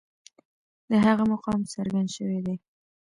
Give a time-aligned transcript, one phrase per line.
[0.89, 2.55] د هغه مقام څرګند شوی دی.